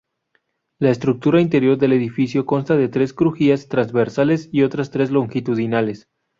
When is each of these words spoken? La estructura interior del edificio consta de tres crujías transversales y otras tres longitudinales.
La 0.79 0.89
estructura 0.89 1.41
interior 1.41 1.77
del 1.77 1.93
edificio 1.93 2.47
consta 2.47 2.75
de 2.75 2.89
tres 2.89 3.13
crujías 3.13 3.67
transversales 3.67 4.49
y 4.51 4.63
otras 4.63 4.89
tres 4.89 5.11
longitudinales. 5.11 6.07